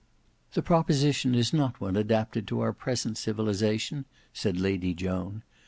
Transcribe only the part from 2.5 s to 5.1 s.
our present civilisation," said Lady